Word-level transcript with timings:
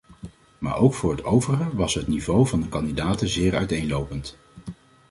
Maar 0.57 0.77
ook 0.77 0.93
voor 0.93 1.11
het 1.11 1.23
overige 1.23 1.75
was 1.75 1.93
het 1.93 2.07
niveau 2.07 2.47
van 2.47 2.61
de 2.61 2.67
kandidaten 2.69 3.27
zeer 3.29 3.55
uiteenlopend. 3.55 4.37